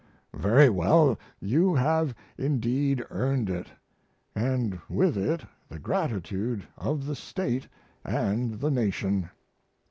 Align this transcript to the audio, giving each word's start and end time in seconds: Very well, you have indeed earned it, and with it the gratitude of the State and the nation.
Very 0.33 0.67
well, 0.67 1.15
you 1.39 1.75
have 1.75 2.15
indeed 2.35 3.05
earned 3.11 3.51
it, 3.51 3.67
and 4.35 4.79
with 4.89 5.15
it 5.15 5.45
the 5.69 5.77
gratitude 5.77 6.67
of 6.75 7.05
the 7.05 7.15
State 7.15 7.67
and 8.03 8.53
the 8.55 8.71
nation. 8.71 9.29